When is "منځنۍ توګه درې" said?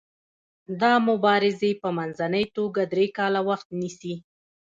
1.97-3.07